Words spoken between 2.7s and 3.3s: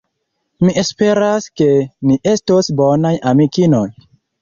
bonaj